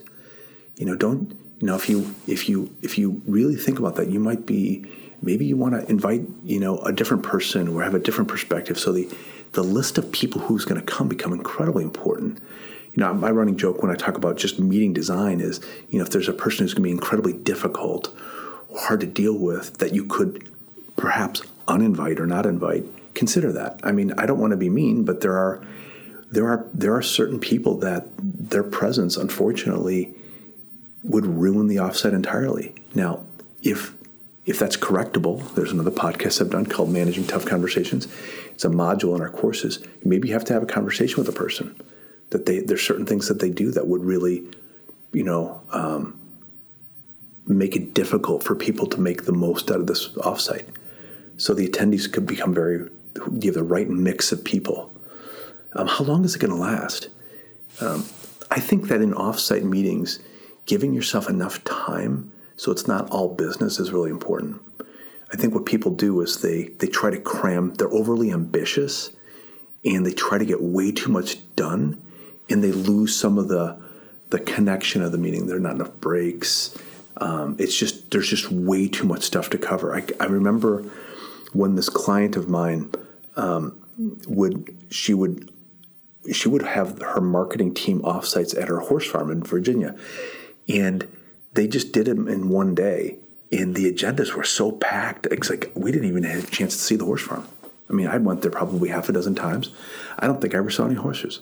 You 0.75 0.85
know, 0.85 0.95
don't 0.95 1.37
you 1.59 1.67
know 1.67 1.75
if 1.75 1.89
you 1.89 2.15
if 2.25 2.47
you 2.47 2.73
if 2.81 2.97
you 2.97 3.21
really 3.25 3.55
think 3.55 3.79
about 3.79 3.95
that, 3.95 4.09
you 4.09 4.19
might 4.19 4.45
be 4.45 4.85
maybe 5.21 5.45
you 5.45 5.57
want 5.57 5.73
to 5.73 5.89
invite 5.89 6.21
you 6.43 6.59
know 6.59 6.79
a 6.79 6.93
different 6.93 7.23
person 7.23 7.67
or 7.67 7.83
have 7.83 7.95
a 7.95 7.99
different 7.99 8.29
perspective. 8.29 8.79
So 8.79 8.91
the 8.91 9.09
the 9.53 9.63
list 9.63 9.97
of 9.97 10.11
people 10.11 10.41
who's 10.41 10.65
going 10.65 10.79
to 10.79 10.85
come 10.85 11.07
become 11.07 11.33
incredibly 11.33 11.83
important. 11.83 12.39
You 12.93 13.03
know, 13.03 13.13
my 13.13 13.29
running 13.29 13.57
joke 13.57 13.81
when 13.81 13.91
I 13.91 13.95
talk 13.95 14.17
about 14.17 14.37
just 14.37 14.59
meeting 14.59 14.93
design 14.93 15.39
is, 15.39 15.59
you 15.89 15.99
know, 15.99 16.05
if 16.05 16.11
there's 16.11 16.29
a 16.29 16.33
person 16.33 16.63
who's 16.63 16.73
going 16.73 16.83
to 16.83 16.87
be 16.87 16.91
incredibly 16.91 17.33
difficult 17.33 18.15
or 18.69 18.79
hard 18.79 19.01
to 19.01 19.05
deal 19.05 19.37
with, 19.37 19.77
that 19.77 19.93
you 19.93 20.05
could 20.05 20.49
perhaps 20.95 21.41
uninvite 21.67 22.19
or 22.19 22.27
not 22.27 22.45
invite, 22.45 22.85
consider 23.13 23.51
that. 23.53 23.79
I 23.83 23.91
mean, 23.91 24.13
I 24.13 24.25
don't 24.25 24.39
want 24.39 24.51
to 24.51 24.57
be 24.57 24.69
mean, 24.69 25.03
but 25.03 25.21
there 25.21 25.37
are 25.37 25.61
there 26.31 26.47
are 26.47 26.65
there 26.73 26.93
are 26.95 27.01
certain 27.01 27.39
people 27.39 27.77
that 27.79 28.07
their 28.17 28.63
presence, 28.63 29.17
unfortunately, 29.17 30.13
would 31.03 31.25
ruin 31.25 31.67
the 31.67 31.77
offsite 31.77 32.13
entirely. 32.13 32.75
Now, 32.93 33.23
if 33.61 33.93
if 34.45 34.57
that's 34.59 34.77
correctable, 34.77 35.53
there's 35.55 35.71
another 35.71 35.91
podcast 35.91 36.39
I've 36.41 36.49
done 36.49 36.65
called 36.65 36.89
Managing 36.89 37.27
Tough 37.27 37.45
Conversations. 37.45 38.07
It's 38.51 38.63
a 38.63 38.69
module 38.69 39.13
in 39.15 39.21
our 39.21 39.29
courses. 39.29 39.79
Maybe 40.03 40.29
you 40.29 40.33
have 40.33 40.45
to 40.45 40.53
have 40.53 40.63
a 40.63 40.67
conversation 40.67 41.17
with 41.17 41.27
a 41.27 41.37
person 41.37 41.79
that 42.29 42.45
they 42.45 42.59
there's 42.59 42.85
certain 42.85 43.05
things 43.05 43.27
that 43.27 43.39
they 43.39 43.49
do 43.49 43.71
that 43.71 43.87
would 43.87 44.03
really, 44.03 44.47
you 45.11 45.23
know, 45.23 45.61
um, 45.71 46.19
make 47.45 47.75
it 47.75 47.93
difficult 47.93 48.43
for 48.43 48.55
people 48.55 48.87
to 48.87 48.99
make 48.99 49.25
the 49.25 49.33
most 49.33 49.71
out 49.71 49.79
of 49.79 49.87
this 49.87 50.09
offsite. 50.09 50.67
So 51.37 51.53
the 51.53 51.67
attendees 51.67 52.11
could 52.11 52.25
become 52.25 52.53
very, 52.53 52.89
give 53.39 53.53
the 53.53 53.63
right 53.63 53.89
mix 53.89 54.31
of 54.31 54.43
people. 54.43 54.93
Um, 55.73 55.87
how 55.87 56.03
long 56.03 56.25
is 56.25 56.35
it 56.35 56.39
going 56.39 56.53
to 56.53 56.59
last? 56.59 57.09
Um, 57.79 58.05
I 58.49 58.59
think 58.59 58.87
that 58.87 59.01
in 59.01 59.13
offsite 59.13 59.63
meetings, 59.63 60.19
giving 60.65 60.93
yourself 60.93 61.29
enough 61.29 61.63
time 61.63 62.31
so 62.57 62.71
it's 62.71 62.87
not 62.87 63.09
all 63.11 63.33
business 63.33 63.79
is 63.79 63.91
really 63.91 64.09
important. 64.09 64.59
I 65.31 65.37
think 65.37 65.53
what 65.53 65.65
people 65.65 65.91
do 65.91 66.19
is 66.21 66.41
they 66.41 66.63
they 66.79 66.87
try 66.87 67.11
to 67.11 67.19
cram, 67.19 67.73
they're 67.75 67.93
overly 67.93 68.31
ambitious 68.31 69.11
and 69.85 70.05
they 70.05 70.11
try 70.11 70.37
to 70.37 70.45
get 70.45 70.61
way 70.61 70.91
too 70.91 71.11
much 71.11 71.37
done 71.55 72.01
and 72.49 72.63
they 72.63 72.71
lose 72.71 73.15
some 73.15 73.37
of 73.37 73.47
the 73.47 73.77
the 74.31 74.39
connection 74.39 75.01
of 75.03 75.11
the 75.11 75.17
meeting. 75.17 75.45
There 75.45 75.55
are 75.55 75.61
not 75.61 75.75
enough 75.75 75.93
breaks. 76.01 76.75
Um, 77.17 77.55
it's 77.59 77.77
just 77.77 78.11
there's 78.11 78.27
just 78.27 78.51
way 78.51 78.87
too 78.87 79.05
much 79.05 79.21
stuff 79.21 79.49
to 79.51 79.57
cover. 79.57 79.95
I, 79.95 80.03
I 80.19 80.25
remember 80.25 80.83
when 81.57 81.75
this 81.75 81.89
client 81.89 82.35
of 82.35 82.47
mine 82.47 82.91
um, 83.35 83.77
would 84.27 84.75
she 84.89 85.13
would 85.13 85.51
she 86.31 86.49
would 86.49 86.61
have 86.61 87.01
her 87.01 87.21
marketing 87.21 87.73
team 87.73 88.01
offsites 88.01 88.59
at 88.59 88.67
her 88.67 88.79
horse 88.79 89.07
farm 89.07 89.31
in 89.31 89.43
Virginia, 89.43 89.95
and 90.67 91.07
they 91.53 91.67
just 91.67 91.91
did 91.91 92.05
them 92.05 92.27
in 92.27 92.49
one 92.49 92.75
day. 92.75 93.17
And 93.49 93.75
the 93.75 93.89
agendas 93.89 94.33
were 94.33 94.43
so 94.43 94.73
packed. 94.73 95.25
It's 95.27 95.49
like 95.49 95.71
we 95.73 95.89
didn't 95.91 96.09
even 96.09 96.23
have 96.23 96.43
a 96.43 96.51
chance 96.51 96.75
to 96.75 96.83
see 96.83 96.97
the 96.97 97.05
horse 97.05 97.21
farm. 97.21 97.47
I 97.89 97.93
mean, 97.93 98.07
I 98.07 98.17
went 98.17 98.41
there 98.41 98.51
probably 98.51 98.89
half 98.89 99.07
a 99.07 99.13
dozen 99.13 99.35
times. 99.35 99.69
I 100.19 100.27
don't 100.27 100.41
think 100.41 100.53
I 100.53 100.57
ever 100.57 100.69
saw 100.69 100.85
any 100.85 100.95
horses. 100.95 101.39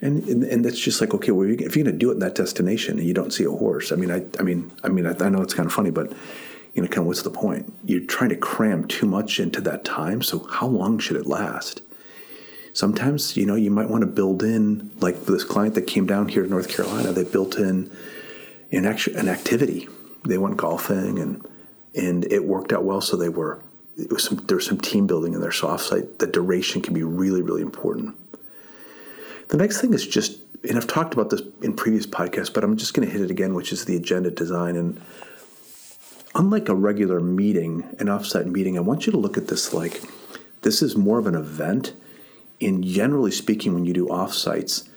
And, 0.00 0.24
and, 0.24 0.42
and 0.42 0.64
that's 0.64 0.80
just 0.80 1.00
like 1.00 1.14
okay, 1.14 1.30
well, 1.30 1.48
if 1.48 1.76
you're 1.76 1.84
going 1.84 1.84
to 1.84 1.92
do 1.92 2.10
it 2.10 2.14
in 2.14 2.18
that 2.18 2.34
destination 2.34 2.98
and 2.98 3.06
you 3.06 3.14
don't 3.14 3.32
see 3.32 3.44
a 3.44 3.50
horse, 3.50 3.92
I 3.92 3.96
mean, 3.96 4.10
I, 4.10 4.24
I 4.40 4.42
mean, 4.42 4.72
I 4.82 4.88
mean, 4.88 5.06
I, 5.06 5.14
I 5.24 5.28
know 5.28 5.42
it's 5.42 5.54
kind 5.54 5.66
of 5.66 5.72
funny, 5.72 5.90
but 5.90 6.12
you 6.74 6.82
know, 6.82 6.88
kind 6.88 7.00
of 7.00 7.06
what's 7.06 7.22
the 7.22 7.30
point? 7.30 7.72
You're 7.84 8.04
trying 8.04 8.30
to 8.30 8.36
cram 8.36 8.86
too 8.86 9.06
much 9.06 9.38
into 9.38 9.60
that 9.62 9.84
time. 9.84 10.22
So 10.22 10.46
how 10.46 10.66
long 10.66 10.98
should 10.98 11.16
it 11.16 11.26
last? 11.26 11.82
Sometimes, 12.72 13.36
you 13.36 13.44
know, 13.44 13.54
you 13.54 13.70
might 13.70 13.90
want 13.90 14.00
to 14.02 14.06
build 14.06 14.42
in, 14.42 14.90
like 15.00 15.26
this 15.26 15.44
client 15.44 15.74
that 15.74 15.82
came 15.82 16.06
down 16.06 16.28
here 16.28 16.42
to 16.42 16.48
North 16.48 16.68
Carolina, 16.68 17.12
they 17.12 17.24
built 17.24 17.56
in 17.56 17.90
an, 18.70 18.86
actual, 18.86 19.16
an 19.16 19.28
activity. 19.28 19.88
They 20.24 20.38
went 20.38 20.56
golfing 20.56 21.18
and 21.18 21.46
and 21.94 22.24
it 22.32 22.44
worked 22.44 22.72
out 22.72 22.84
well. 22.84 23.02
So 23.02 23.16
they 23.16 23.28
were 23.28 23.60
was 24.10 24.24
some 24.24 24.38
there 24.46 24.56
was 24.56 24.64
some 24.64 24.78
team 24.78 25.06
building 25.06 25.34
in 25.34 25.40
their 25.40 25.52
soft 25.52 25.84
site. 25.84 26.18
The 26.18 26.26
duration 26.26 26.80
can 26.80 26.94
be 26.94 27.02
really 27.02 27.42
really 27.42 27.60
important. 27.60 28.16
The 29.48 29.58
next 29.58 29.82
thing 29.82 29.92
is 29.92 30.06
just, 30.06 30.38
and 30.66 30.78
I've 30.78 30.86
talked 30.86 31.12
about 31.12 31.28
this 31.28 31.42
in 31.60 31.74
previous 31.74 32.06
podcasts, 32.06 32.52
but 32.54 32.64
I'm 32.64 32.78
just 32.78 32.94
going 32.94 33.06
to 33.06 33.12
hit 33.12 33.20
it 33.20 33.30
again, 33.30 33.52
which 33.52 33.70
is 33.70 33.84
the 33.84 33.96
agenda 33.96 34.30
design. 34.30 34.76
And 34.76 34.98
unlike 36.34 36.68
a 36.68 36.74
regular 36.74 37.20
meeting, 37.20 37.96
an 37.98 38.06
offsite 38.06 38.46
meeting, 38.46 38.76
I 38.76 38.80
want 38.80 39.06
you 39.06 39.12
to 39.12 39.18
look 39.18 39.36
at 39.36 39.48
this 39.48 39.72
like 39.72 40.02
this 40.62 40.82
is 40.82 40.96
more 40.96 41.18
of 41.18 41.26
an 41.26 41.34
event. 41.34 41.94
And 42.60 42.84
generally 42.84 43.30
speaking, 43.30 43.74
when 43.74 43.84
you 43.84 43.92
do 43.92 44.06
offsites, 44.06 44.88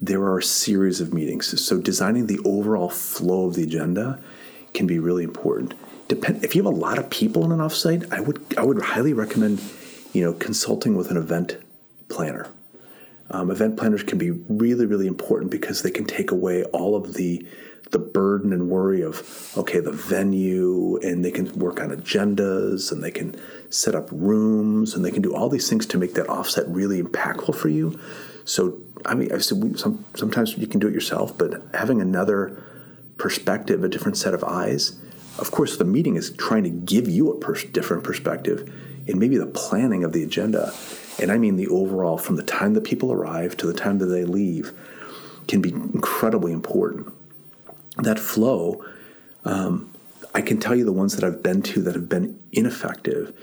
there 0.00 0.22
are 0.22 0.38
a 0.38 0.42
series 0.42 1.00
of 1.00 1.12
meetings. 1.12 1.60
So 1.64 1.78
designing 1.78 2.26
the 2.26 2.38
overall 2.44 2.88
flow 2.88 3.46
of 3.46 3.54
the 3.54 3.64
agenda 3.64 4.20
can 4.72 4.86
be 4.86 4.98
really 4.98 5.24
important. 5.24 5.74
Depend 6.06 6.44
if 6.44 6.54
you 6.54 6.62
have 6.62 6.72
a 6.72 6.76
lot 6.76 6.98
of 6.98 7.10
people 7.10 7.44
in 7.44 7.52
an 7.52 7.58
offsite, 7.58 8.10
I 8.12 8.20
would 8.20 8.40
I 8.56 8.62
would 8.62 8.80
highly 8.80 9.12
recommend, 9.12 9.60
you 10.12 10.22
know, 10.22 10.32
consulting 10.32 10.96
with 10.96 11.10
an 11.10 11.16
event 11.16 11.58
planner. 12.08 12.48
Um, 13.30 13.50
event 13.50 13.76
planners 13.76 14.02
can 14.02 14.16
be 14.16 14.30
really, 14.30 14.86
really 14.86 15.06
important 15.06 15.50
because 15.50 15.82
they 15.82 15.90
can 15.90 16.06
take 16.06 16.30
away 16.30 16.64
all 16.64 16.96
of 16.96 17.14
the 17.14 17.46
the 17.90 17.98
burden 17.98 18.52
and 18.52 18.68
worry 18.68 19.02
of 19.02 19.52
okay 19.56 19.80
the 19.80 19.92
venue 19.92 20.98
and 21.02 21.24
they 21.24 21.30
can 21.30 21.50
work 21.58 21.80
on 21.80 21.90
agendas 21.90 22.92
and 22.92 23.02
they 23.02 23.10
can 23.10 23.34
set 23.70 23.94
up 23.94 24.08
rooms 24.12 24.94
and 24.94 25.04
they 25.04 25.10
can 25.10 25.22
do 25.22 25.34
all 25.34 25.48
these 25.48 25.68
things 25.68 25.86
to 25.86 25.98
make 25.98 26.14
that 26.14 26.28
offset 26.28 26.66
really 26.68 27.02
impactful 27.02 27.54
for 27.54 27.68
you 27.68 27.98
so 28.44 28.78
i 29.06 29.14
mean 29.14 29.32
i 29.32 29.38
said 29.38 29.58
sometimes 30.14 30.56
you 30.58 30.66
can 30.66 30.80
do 30.80 30.88
it 30.88 30.94
yourself 30.94 31.36
but 31.36 31.62
having 31.74 32.00
another 32.00 32.62
perspective 33.16 33.82
a 33.82 33.88
different 33.88 34.16
set 34.16 34.34
of 34.34 34.44
eyes 34.44 34.98
of 35.38 35.50
course 35.50 35.76
the 35.76 35.84
meeting 35.84 36.16
is 36.16 36.30
trying 36.32 36.62
to 36.62 36.70
give 36.70 37.08
you 37.08 37.30
a 37.30 37.38
pers- 37.38 37.64
different 37.64 38.04
perspective 38.04 38.72
and 39.06 39.18
maybe 39.18 39.38
the 39.38 39.46
planning 39.46 40.04
of 40.04 40.12
the 40.12 40.22
agenda 40.22 40.72
and 41.20 41.32
I 41.32 41.38
mean 41.38 41.56
the 41.56 41.68
overall 41.68 42.16
from 42.16 42.36
the 42.36 42.42
time 42.42 42.74
that 42.74 42.84
people 42.84 43.12
arrive 43.12 43.56
to 43.58 43.66
the 43.66 43.74
time 43.74 43.98
that 43.98 44.06
they 44.06 44.24
leave, 44.24 44.72
can 45.48 45.60
be 45.60 45.70
incredibly 45.70 46.52
important. 46.52 47.12
That 47.98 48.18
flow, 48.18 48.84
um, 49.44 49.92
I 50.34 50.40
can 50.40 50.60
tell 50.60 50.74
you 50.74 50.84
the 50.84 50.92
ones 50.92 51.16
that 51.16 51.24
I've 51.24 51.42
been 51.42 51.62
to 51.62 51.82
that 51.82 51.94
have 51.94 52.08
been 52.08 52.38
ineffective 52.52 53.36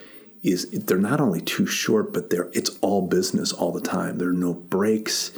is 0.44 0.70
they're 0.70 0.98
not 0.98 1.20
only 1.20 1.42
too 1.42 1.66
short, 1.66 2.14
but 2.14 2.30
they're 2.30 2.50
it's 2.54 2.78
all 2.82 3.02
business 3.02 3.52
all 3.52 3.72
the 3.72 3.82
time. 3.82 4.18
There 4.18 4.30
are 4.30 4.34
no 4.34 4.54
breaks. 4.54 5.32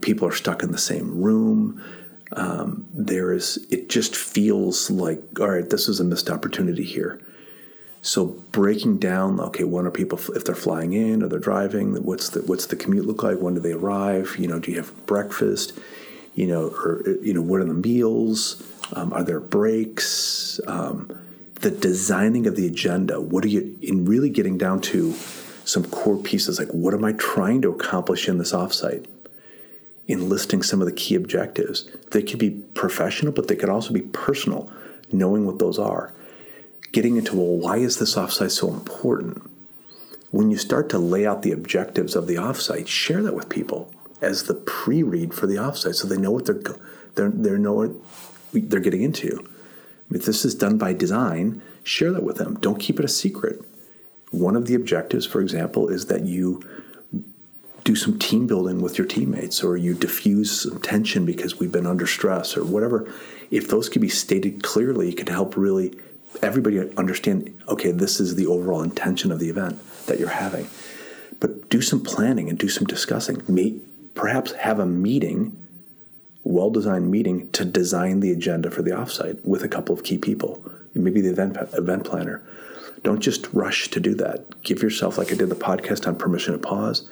People 0.00 0.28
are 0.28 0.34
stuck 0.34 0.62
in 0.62 0.72
the 0.72 0.78
same 0.78 1.22
room. 1.22 1.82
Um, 2.32 2.86
there 2.92 3.32
is 3.32 3.66
it 3.70 3.88
just 3.88 4.16
feels 4.16 4.90
like 4.90 5.20
all 5.40 5.50
right, 5.50 5.68
this 5.68 5.88
is 5.88 6.00
a 6.00 6.04
missed 6.04 6.30
opportunity 6.30 6.84
here. 6.84 7.20
So 8.00 8.26
breaking 8.26 8.98
down, 8.98 9.40
okay, 9.40 9.64
when 9.64 9.86
are 9.86 9.90
people 9.90 10.20
if 10.34 10.44
they're 10.44 10.54
flying 10.54 10.92
in 10.92 11.22
or 11.22 11.28
they're 11.28 11.38
driving? 11.38 11.94
What's 12.04 12.28
the 12.28 12.40
what's 12.42 12.66
the 12.66 12.76
commute 12.76 13.06
look 13.06 13.22
like? 13.22 13.38
When 13.38 13.54
do 13.54 13.60
they 13.60 13.72
arrive? 13.72 14.36
You 14.38 14.46
know, 14.46 14.58
do 14.58 14.70
you 14.70 14.76
have 14.76 15.06
breakfast? 15.06 15.78
You 16.34 16.46
know, 16.46 16.68
or 16.68 17.02
you 17.22 17.32
know, 17.32 17.42
what 17.42 17.60
are 17.60 17.64
the 17.64 17.74
meals? 17.74 18.62
Um, 18.92 19.12
are 19.12 19.22
there 19.22 19.40
breaks? 19.40 20.60
Um, 20.66 21.18
the 21.60 21.70
designing 21.70 22.46
of 22.46 22.56
the 22.56 22.66
agenda. 22.66 23.20
What 23.20 23.44
are 23.44 23.48
you 23.48 23.78
in 23.80 24.04
really 24.04 24.28
getting 24.28 24.58
down 24.58 24.80
to 24.82 25.14
some 25.64 25.84
core 25.84 26.18
pieces 26.18 26.58
like 26.58 26.68
what 26.68 26.92
am 26.92 27.04
I 27.04 27.12
trying 27.12 27.62
to 27.62 27.70
accomplish 27.70 28.28
in 28.28 28.38
this 28.38 28.52
offsite? 28.52 29.06
In 30.06 30.28
listing 30.28 30.62
some 30.62 30.82
of 30.82 30.86
the 30.86 30.92
key 30.92 31.14
objectives. 31.14 31.88
They 32.10 32.22
could 32.22 32.38
be 32.38 32.50
professional, 32.50 33.32
but 33.32 33.48
they 33.48 33.56
could 33.56 33.70
also 33.70 33.92
be 33.92 34.02
personal, 34.02 34.70
knowing 35.10 35.46
what 35.46 35.58
those 35.58 35.78
are 35.78 36.12
getting 36.94 37.16
into, 37.16 37.34
well, 37.34 37.56
why 37.56 37.76
is 37.76 37.98
this 37.98 38.14
offsite 38.14 38.52
so 38.52 38.72
important? 38.72 39.50
When 40.30 40.52
you 40.52 40.56
start 40.56 40.88
to 40.90 40.98
lay 40.98 41.26
out 41.26 41.42
the 41.42 41.50
objectives 41.50 42.14
of 42.14 42.28
the 42.28 42.36
offsite, 42.36 42.86
share 42.86 43.20
that 43.24 43.34
with 43.34 43.48
people 43.48 43.92
as 44.20 44.44
the 44.44 44.54
pre-read 44.54 45.34
for 45.34 45.46
the 45.46 45.56
offsite, 45.56 45.94
so 45.94 46.06
they 46.06 46.16
know 46.16 46.30
what 46.30 46.46
they're 46.46 46.62
they're 47.14 47.30
they 47.30 47.50
know 47.58 47.72
what 47.72 47.90
they're 48.52 48.80
getting 48.80 49.02
into. 49.02 49.48
If 50.10 50.24
this 50.24 50.44
is 50.44 50.54
done 50.54 50.78
by 50.78 50.92
design, 50.92 51.62
share 51.82 52.12
that 52.12 52.22
with 52.22 52.36
them. 52.36 52.56
Don't 52.60 52.78
keep 52.78 52.98
it 52.98 53.04
a 53.04 53.08
secret. 53.08 53.62
One 54.30 54.56
of 54.56 54.66
the 54.66 54.74
objectives, 54.74 55.26
for 55.26 55.40
example, 55.40 55.88
is 55.88 56.06
that 56.06 56.24
you 56.24 56.62
do 57.84 57.94
some 57.94 58.18
team 58.18 58.46
building 58.46 58.80
with 58.80 58.96
your 58.96 59.06
teammates 59.06 59.62
or 59.62 59.76
you 59.76 59.94
diffuse 59.94 60.62
some 60.62 60.80
tension 60.80 61.26
because 61.26 61.58
we've 61.58 61.72
been 61.72 61.86
under 61.86 62.06
stress 62.06 62.56
or 62.56 62.64
whatever. 62.64 63.12
If 63.50 63.68
those 63.68 63.88
can 63.88 64.00
be 64.00 64.08
stated 64.08 64.62
clearly, 64.62 65.10
it 65.10 65.18
can 65.18 65.26
help 65.26 65.56
really 65.56 65.94
everybody 66.42 66.78
understand 66.96 67.56
okay 67.68 67.90
this 67.90 68.20
is 68.20 68.34
the 68.34 68.46
overall 68.46 68.82
intention 68.82 69.30
of 69.30 69.38
the 69.38 69.48
event 69.48 69.78
that 70.06 70.18
you're 70.18 70.28
having 70.28 70.68
but 71.40 71.68
do 71.68 71.80
some 71.80 72.02
planning 72.02 72.48
and 72.48 72.58
do 72.58 72.68
some 72.68 72.86
discussing 72.86 73.42
meet 73.48 73.82
perhaps 74.14 74.52
have 74.52 74.78
a 74.78 74.86
meeting 74.86 75.56
well 76.44 76.70
designed 76.70 77.10
meeting 77.10 77.48
to 77.50 77.64
design 77.64 78.20
the 78.20 78.30
agenda 78.30 78.70
for 78.70 78.82
the 78.82 78.90
offsite 78.90 79.42
with 79.44 79.62
a 79.62 79.68
couple 79.68 79.94
of 79.94 80.04
key 80.04 80.18
people 80.18 80.62
maybe 81.02 81.20
the 81.20 81.30
event 81.30 81.56
event 81.72 82.04
planner. 82.04 82.42
Don't 83.02 83.20
just 83.20 83.52
rush 83.52 83.88
to 83.90 84.00
do 84.00 84.14
that. 84.14 84.62
Give 84.62 84.82
yourself 84.82 85.18
like 85.18 85.30
i 85.30 85.34
did 85.34 85.50
the 85.50 85.54
podcast 85.54 86.06
on 86.06 86.16
permission 86.16 86.52
to 86.52 86.58
pause. 86.58 87.08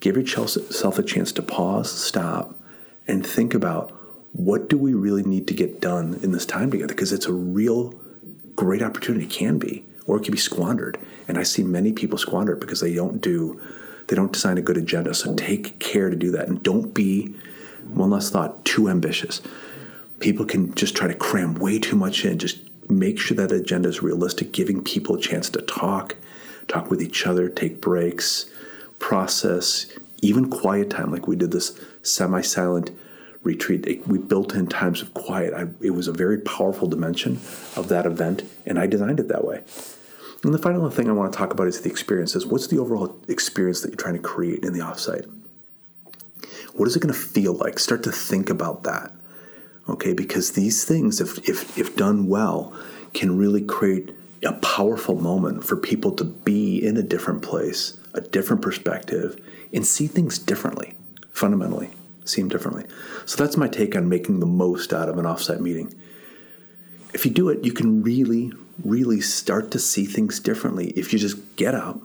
Give 0.00 0.16
yourself 0.16 0.98
a 0.98 1.02
chance 1.02 1.32
to 1.32 1.42
pause 1.42 1.90
stop 1.90 2.54
and 3.06 3.26
think 3.26 3.54
about 3.54 3.90
what 4.32 4.68
do 4.68 4.78
we 4.78 4.94
really 4.94 5.22
need 5.22 5.46
to 5.48 5.54
get 5.54 5.80
done 5.80 6.18
in 6.22 6.32
this 6.32 6.46
time 6.46 6.70
together? 6.70 6.94
Because 6.94 7.12
it's 7.12 7.26
a 7.26 7.32
real 7.32 7.94
great 8.56 8.82
opportunity. 8.82 9.26
It 9.26 9.30
can 9.30 9.58
be, 9.58 9.84
or 10.06 10.16
it 10.16 10.24
can 10.24 10.32
be 10.32 10.38
squandered. 10.38 10.98
And 11.28 11.38
I 11.38 11.42
see 11.42 11.62
many 11.62 11.92
people 11.92 12.18
squander 12.18 12.54
it 12.54 12.60
because 12.60 12.80
they 12.80 12.94
don't 12.94 13.20
do, 13.20 13.60
they 14.06 14.16
don't 14.16 14.32
design 14.32 14.58
a 14.58 14.62
good 14.62 14.76
agenda. 14.76 15.14
So 15.14 15.34
take 15.34 15.78
care 15.78 16.10
to 16.10 16.16
do 16.16 16.30
that, 16.32 16.48
and 16.48 16.62
don't 16.62 16.92
be 16.92 17.34
one 17.88 18.10
last 18.10 18.32
thought 18.32 18.64
too 18.64 18.88
ambitious. 18.88 19.40
People 20.20 20.44
can 20.46 20.74
just 20.74 20.94
try 20.94 21.08
to 21.08 21.14
cram 21.14 21.54
way 21.54 21.78
too 21.78 21.96
much 21.96 22.24
in. 22.24 22.38
Just 22.38 22.58
make 22.88 23.18
sure 23.18 23.36
that 23.36 23.52
agenda 23.52 23.88
is 23.88 24.02
realistic, 24.02 24.52
giving 24.52 24.82
people 24.82 25.16
a 25.16 25.20
chance 25.20 25.50
to 25.50 25.62
talk, 25.62 26.16
talk 26.68 26.90
with 26.90 27.02
each 27.02 27.26
other, 27.26 27.48
take 27.48 27.80
breaks, 27.80 28.46
process, 28.98 29.86
even 30.20 30.48
quiet 30.48 30.90
time, 30.90 31.10
like 31.10 31.26
we 31.26 31.36
did 31.36 31.50
this 31.50 31.78
semi-silent 32.02 32.90
retreat. 33.42 34.06
we 34.06 34.18
built 34.18 34.54
in 34.54 34.68
times 34.68 35.02
of 35.02 35.12
quiet. 35.14 35.52
I, 35.52 35.66
it 35.80 35.90
was 35.90 36.06
a 36.06 36.12
very 36.12 36.38
powerful 36.38 36.88
dimension 36.88 37.40
of 37.76 37.88
that 37.88 38.06
event, 38.06 38.44
and 38.64 38.78
I 38.78 38.86
designed 38.86 39.18
it 39.18 39.28
that 39.28 39.44
way. 39.44 39.62
And 40.44 40.52
the 40.52 40.58
final 40.58 40.90
thing 40.90 41.08
I 41.08 41.12
want 41.12 41.32
to 41.32 41.38
talk 41.38 41.52
about 41.52 41.68
is 41.68 41.80
the 41.80 41.90
experiences. 41.90 42.46
What's 42.46 42.66
the 42.66 42.78
overall 42.78 43.16
experience 43.28 43.80
that 43.80 43.88
you're 43.88 43.96
trying 43.96 44.14
to 44.14 44.20
create 44.20 44.64
in 44.64 44.72
the 44.72 44.80
offsite? 44.80 45.30
What 46.74 46.88
is 46.88 46.96
it 46.96 47.00
going 47.00 47.14
to 47.14 47.20
feel 47.20 47.54
like? 47.54 47.78
Start 47.78 48.02
to 48.04 48.12
think 48.12 48.50
about 48.50 48.82
that. 48.82 49.12
Okay, 49.88 50.12
because 50.12 50.52
these 50.52 50.84
things, 50.84 51.20
if, 51.20 51.38
if, 51.48 51.76
if 51.78 51.96
done 51.96 52.28
well, 52.28 52.72
can 53.14 53.36
really 53.36 53.62
create 53.62 54.10
a 54.44 54.52
powerful 54.54 55.20
moment 55.20 55.64
for 55.64 55.76
people 55.76 56.12
to 56.12 56.24
be 56.24 56.84
in 56.84 56.96
a 56.96 57.02
different 57.02 57.42
place, 57.42 57.96
a 58.14 58.20
different 58.20 58.62
perspective, 58.62 59.40
and 59.72 59.86
see 59.86 60.06
things 60.06 60.38
differently, 60.38 60.94
fundamentally. 61.30 61.90
see 62.24 62.40
them 62.40 62.48
differently. 62.48 62.84
So 63.26 63.42
that's 63.42 63.56
my 63.56 63.68
take 63.68 63.94
on 63.96 64.08
making 64.08 64.40
the 64.40 64.46
most 64.46 64.92
out 64.92 65.08
of 65.08 65.18
an 65.18 65.24
offsite 65.24 65.60
meeting. 65.60 65.94
If 67.14 67.26
you 67.26 67.32
do 67.32 67.48
it, 67.50 67.64
you 67.64 67.72
can 67.72 68.02
really, 68.02 68.52
really 68.84 69.20
start 69.20 69.70
to 69.72 69.78
see 69.78 70.06
things 70.06 70.40
differently 70.40 70.90
if 70.96 71.12
you 71.12 71.18
just 71.18 71.56
get 71.56 71.74
up 71.74 72.00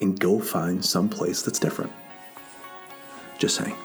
and 0.00 0.18
go 0.18 0.40
find 0.40 0.84
some 0.84 1.08
place 1.08 1.42
that's 1.42 1.58
different. 1.58 1.92
Just 3.38 3.56
saying. 3.56 3.76